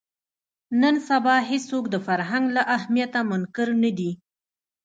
نن 0.81 0.95
سبا 1.09 1.35
هېڅوک 1.49 1.85
د 1.89 1.95
فرهنګ 2.05 2.45
له 2.57 2.61
اهمیته 2.75 3.19
منکر 3.29 3.67
نه 3.83 3.91
دي 3.97 4.11